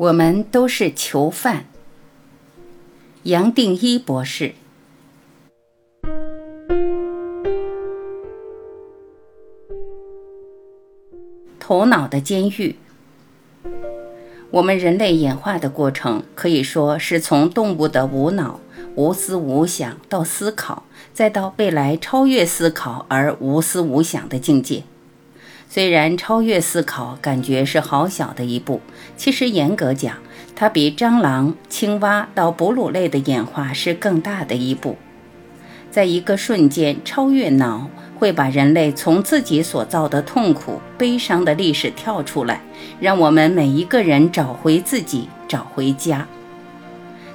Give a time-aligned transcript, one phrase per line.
[0.00, 1.66] 我们都是囚犯。
[3.24, 4.54] 杨定一博士。
[11.58, 12.76] 头脑的监狱。
[14.52, 18.58] 我们人类演化的过程，可以说是从动物的无脑、
[18.94, 24.84] 无思无想到思考，再到未来超越思考而无思无想的境界。
[25.72, 28.80] 虽然超越思考感觉是好小的一步，
[29.16, 30.16] 其实严格讲，
[30.56, 34.96] 它比蟑螂、青蛙到哺乳类的演化是更大的一步。
[35.88, 42.60] 在一个瞬间超越脑，会把人类从自己所造的痛苦、悲伤的历史跳出来，
[42.98, 46.26] 让我们每一个人找回自己，找回家。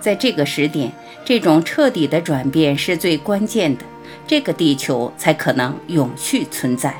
[0.00, 0.92] 在这个时点，
[1.24, 3.84] 这种彻底的转变是最关键的，
[4.26, 6.94] 这个地球才可能永续存在。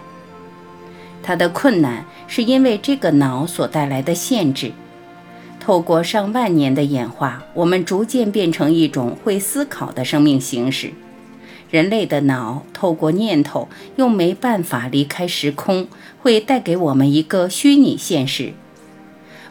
[1.23, 4.73] 它的困难是因为这个脑所带来的限制。
[5.61, 10.93] 透过上万年的演化，我们逐渐变成一种会思考的生命形式。
[11.71, 15.87] 人类的脑透过念头，又没办法离开时空，
[16.23, 18.55] 会带给我们一个虚拟现实。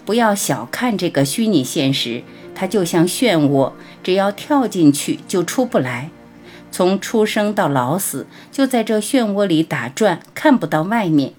[0.04, 2.24] 不要小看这个虚拟现实，
[2.56, 6.10] 它就像漩涡，只要跳进去就出不来。
[6.72, 11.34] 从出生到老死，就在这漩涡里打转，看不到外面。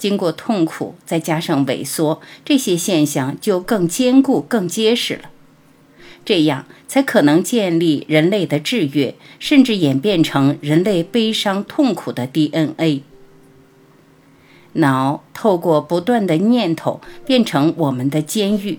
[0.00, 5.30] 经过痛苦，再加上萎缩，这些现象就更坚固、更结实了。
[6.24, 13.02] 这样才可能建立人类的制约，甚至演变成人类悲伤痛苦的 DNA。
[14.72, 18.78] 脑透过不断的念头，变成我们的监狱。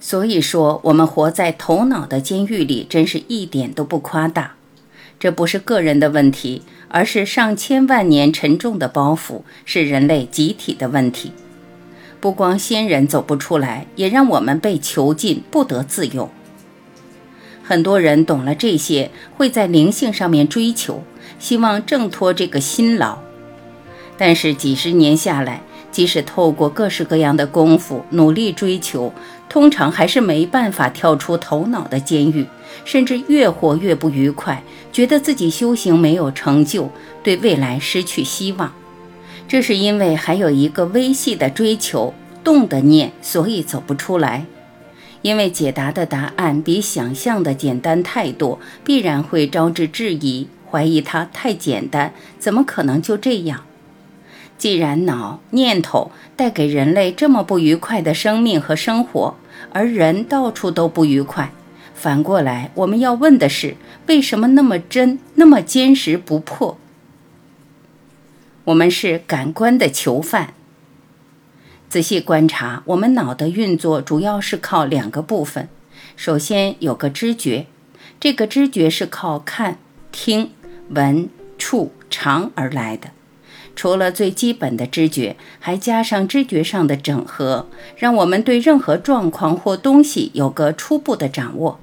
[0.00, 4.56] 所以说，我们活在头脑的监狱里，真是一点都不夸大。
[5.18, 6.62] 这不是个人的问题。
[6.88, 11.32] 而是上千万年沉重的包袱，是人类集体的问题。
[12.20, 16.30] 不光先人走不出来，也让我们被囚禁，不得自由。
[17.64, 21.02] 很多人懂了这些，会在灵性上面追求，
[21.40, 23.18] 希望挣脱这个辛劳。
[24.16, 29.12] 但是几十年下来，即使透过各式各样的功夫努力追求，
[29.54, 32.44] 通常还是没办法跳出头脑的监狱，
[32.84, 34.60] 甚至越活越不愉快，
[34.92, 36.90] 觉得自己修行没有成就，
[37.22, 38.74] 对未来失去希望。
[39.46, 42.12] 这是因为还有一个微细的追求
[42.42, 44.44] 动的念，所以走不出来。
[45.22, 53.60] 因为解答的答案比想象的简单太多，必然会招致质疑，怀疑它太简单，怎么可能就这样？
[54.58, 59.36] 既然脑念头带给人类这么不愉快的生命和生活，
[59.72, 61.52] 而人到处都不愉快，
[61.94, 63.76] 反过来我们要问的是：
[64.06, 66.78] 为什么那么真，那么坚实不破？
[68.64, 70.54] 我们是感官的囚犯。
[71.88, 75.68] 仔细观察，我们脑的运作主要是靠两个部分。
[76.16, 77.66] 首先有个知觉，
[78.18, 79.78] 这个知觉是靠看、
[80.10, 80.50] 听、
[80.88, 83.10] 闻、触、尝而来的。
[83.76, 91.78] 除了最基本的知觉，还加上知觉上的整合，让我们对任何状况或东西有个初步的掌握。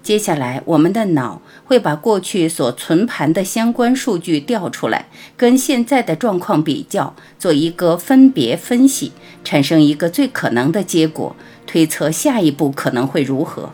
[0.00, 11.34] 接下来，我们的脑会把过去所存盘的相关数据调出来，跟现在的状况比较，做一个分别分析，产生一个最可能的结果，
[11.66, 13.70] 推测下一步可能会如何。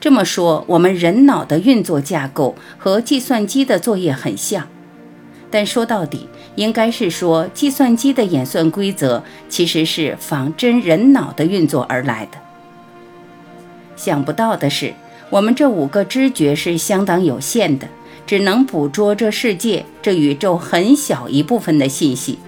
[0.00, 4.68] 这么说，我们人脑的运作架构和计算机的作业很像。
[5.54, 12.38] 但说到底，应该是说，计算机的演算规则其实是仿真人脑的运作而来的。
[13.94, 14.94] 想不到的是，
[15.30, 17.86] 我们这五个知觉是相当有限的，
[18.26, 22.40] 只能捕捉这世界、这宇宙很小一部分的信息。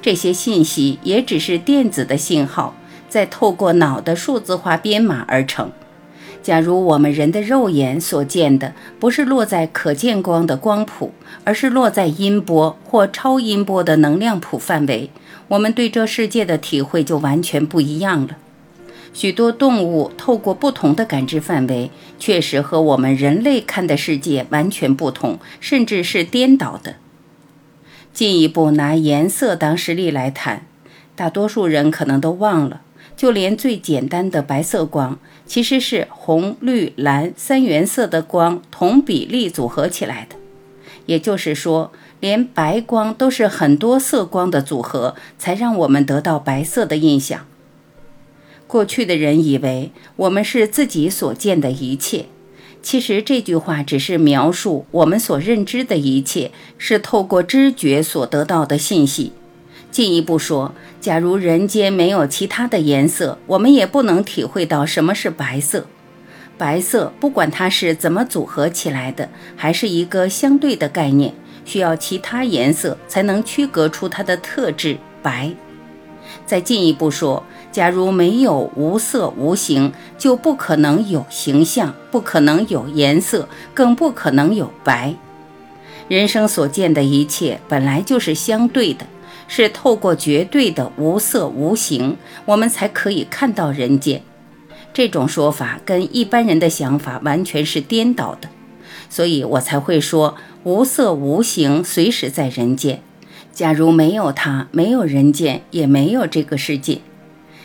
[0.00, 2.76] 这些信息也只是电子的信号，
[3.08, 5.72] 在透过脑的数字化编码而成。
[6.42, 11.12] 假如我们人的肉眼所见的不是落在可见光的光谱，
[11.44, 15.10] 而是落在音波或超音波的能量谱范围，
[15.46, 18.36] 我们对这世界的体会就完全不一样了。
[19.14, 26.96] 许多动物透过不同的感知范围，确实和我们人类看的世界完全不同，甚至是颠倒的。
[28.12, 30.66] 进一步拿颜色当实例来谈，
[31.14, 32.80] 大多数人可能都忘了。
[33.14, 40.36] 就连最简单的白色光，其实是红、绿、蓝三原色的光同比例组合起来的。
[41.06, 47.46] 也就是说，连白光都是很多色光的组合，才让我们得到白色的印象。
[48.66, 52.26] 过去的人以为我们是自己所见的一切，
[52.80, 59.32] 其实这句话只是描述我们所认知的一切是透过知觉所得到的信息。
[59.92, 65.86] 进一步说，假如人间没有其他的颜色，我们也不能体会到什么是白色。
[66.56, 71.34] 白色，不管它是怎么组合起来的，还是一个相对的概念，
[71.66, 75.52] 需要其他颜色才能区隔出它的特质白。
[76.46, 85.14] 再进一步说，假如没有无色无形，就不可能有形象，不可能有颜色，更不可能有白。
[86.08, 89.06] 人生所见的一切本来就是相对的，
[89.54, 92.16] 是透过绝对的无色无形，
[92.46, 94.22] 我们才可以看到人间。
[94.94, 98.48] 这种说法跟一般人的想法完全是颠倒的，
[99.10, 103.02] 所以我才会说无色无形随时在人间。
[103.52, 107.02] 假如没有它，没有人间，也没有这个世界。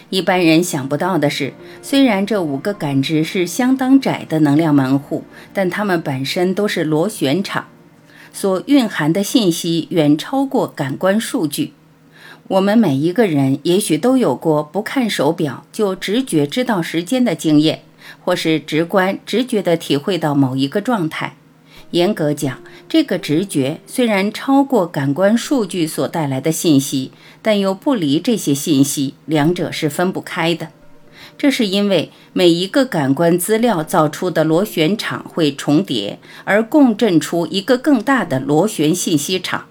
[0.10, 5.24] 一般人想不到的是，虽然这五个感知是相当窄的能量门户，
[5.54, 7.68] 但它们本身都是螺旋场，
[8.34, 11.72] 所蕴含的信息远超过感官数据。
[12.50, 17.82] 我们每一个人也许都有过不看手表就直觉知道时间的经验，
[18.24, 21.36] 或是直观直觉地体会到某一个状态。
[21.92, 27.12] 严格讲，这个直觉虽然超过感官数据所带来的信息，
[27.42, 30.70] 但又不离这些信息，两者是分不开的。
[31.38, 39.66] 这是因为每一个感官资料造出的螺旋场会重叠，而共振出一个更大的螺旋信息场。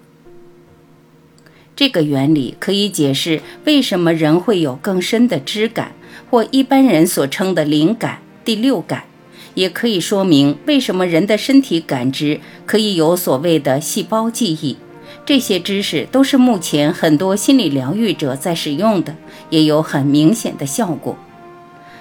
[1.76, 5.92] 这个原理可以解释为什么人会有更深的知感，
[6.30, 9.04] 或一般人所称的灵感、第六感，
[9.52, 14.78] 也可以说明为什么人的身体感知可以有所谓的细胞记忆。
[15.26, 19.14] 这些知识都是目前很多心理疗愈者在使用的，
[19.50, 21.18] 也有很明显的效果。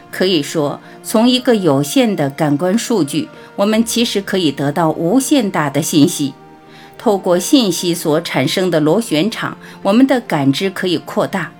[0.09, 6.33] 可以说，从一个有限的感官数据，我们其实可以得到无限大的信息。
[7.05, 11.51] 透过信息所产生的螺旋场，我们的感知可以扩大。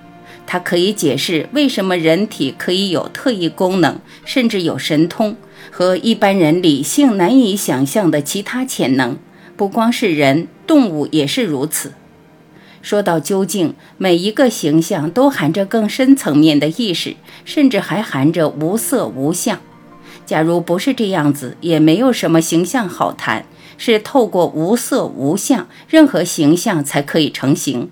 [0.48, 5.38] 它可以解释为什么人体可以有特异功能，甚至有神通
[5.70, 9.20] 和一般人理性难以想象的其他潜能。
[9.56, 11.92] 不光是人，动物也是如此。
[12.82, 19.60] 说到究竟，每一个形象都含着更深层面的意识，甚至还含着无色无相。
[20.26, 23.46] 假如不是这样子，也没有什么形象好谈。
[23.78, 27.90] 是透过无色无相，任何形象才可以成形。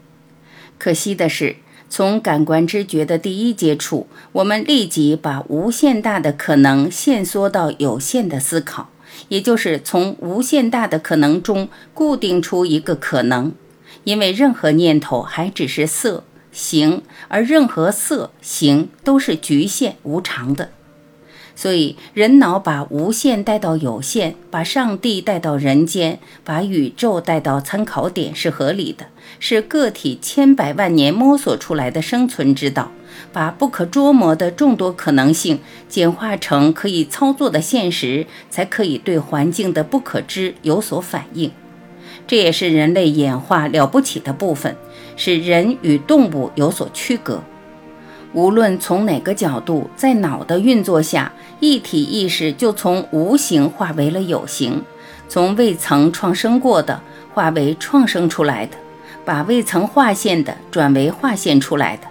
[0.78, 1.58] 可惜的是，
[1.90, 8.90] 从感官知觉的第一接触，我们立即把无限大的可能限缩到有限的思考，
[9.30, 13.54] 也就是从无限大的可能中固定出一个可能。
[14.04, 20.72] 因为任何念头还只是色形，而任何色形都是局限无常的。
[21.56, 29.06] 所以，人脑把无限带到有限，把上帝带到人间，把宇宙带到参考点是合理的，
[29.40, 32.92] 是个体千百万年摸索出来的生存之道。
[33.32, 41.52] 把不可捉摸的众多可能性简化成可以操作的现实，才可以对环境的不可知有所反应。
[42.26, 44.76] 这也是人类演化了不起的部分，
[45.16, 47.44] 使人与动物有所区隔。
[48.34, 54.82] 无论从哪个角度，在脑的运作下，一体意识就从无形化为了有形，
[55.30, 57.00] 从未曾创生过的
[57.34, 58.76] 化为创生出来的，
[59.24, 62.08] 把未曾划线的转为划线出来的。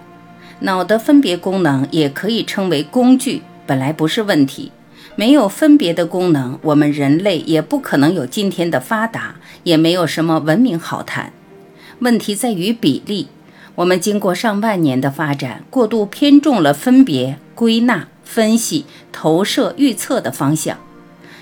[0.59, 4.71] 脑的分别功能也可以称为工具，本来不是问题。
[5.15, 11.33] 没有分别的功能，我们人类也不可能有今天的发达，也没有什么文明好谈。
[11.99, 13.27] 问题在于比例。
[13.75, 20.77] 我们经过上万年的发展，过度偏重了分别、归纳、分析、投射、预测的方向。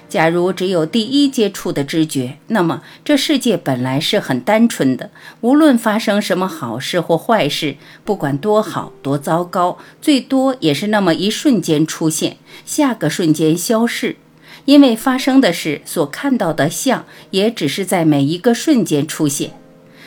[0.08, 5.10] 假如只有第一接触的知觉，那么这世界本来是很单纯的。
[5.42, 14.18] 无论发生什么好事或坏事，不管多好多糟糕，最多也是那么一瞬间出现，下个瞬间消逝。
[14.66, 19.52] 因为发生的事所看到的像，也只是在每一个瞬间出现。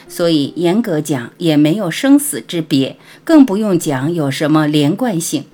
[0.08, 5.44] 所以，严格讲也没有生死之别，更不用讲有什么连贯性。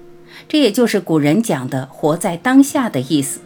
[0.48, 3.40] 这也就是古人讲的“活在当下”的意思。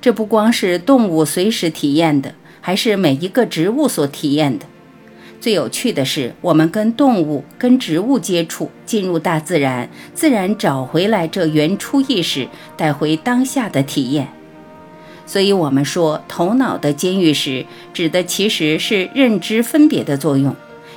[0.00, 4.66] 这不光是动物随时体验的，还是每一个植物所体验的。
[5.40, 14.28] 最有趣的是，我们跟动物、跟植物接触，进入大自然，自然找回来这原初意识，带回当下的体验。
[15.30, 20.52] 所以，我们说头脑的监狱时，指的其实是认知分别的作用，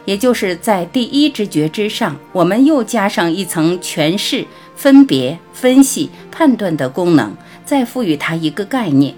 [0.06, 4.44] 也就是在第一知觉之上，我们又加上一层诠释、
[4.76, 7.32] 分别、分析、判断的功能，
[7.64, 9.14] 再赋予它一个概念。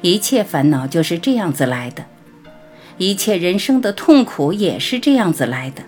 [0.00, 2.04] 一切烦恼就是这样子来的，
[2.96, 5.84] 一切人生的痛苦也是这样子来的。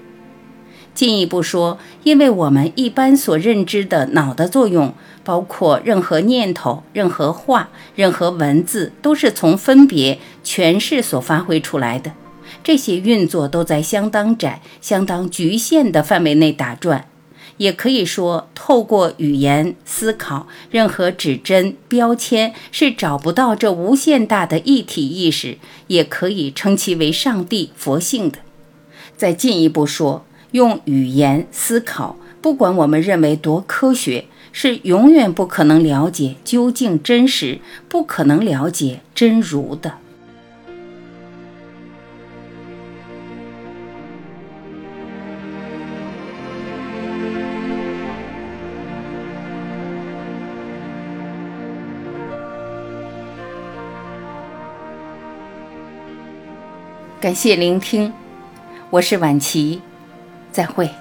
[1.00, 4.92] 进一步说，因为我们一般所认知的脑的作用，
[5.24, 12.12] 包括任何念头、任何话、任何文字，都是从分别、诠释所发挥出来的。
[12.62, 17.06] 这些运作都在相当窄、相当局限的范围内打转。
[17.56, 28.40] 也可以说，透过语言思考，任何指针、标签是找不到这无限大的一体意识，也可以称其为上帝、佛性的。
[29.16, 30.26] 再进一步说。
[30.52, 39.94] 用语言思考，不管我们认为多科学，是永远不可能了解究竟真实，不可能了解真如的。
[57.20, 58.12] 感谢聆听，
[58.88, 59.82] 我是晚琪。
[60.52, 60.99] 再会。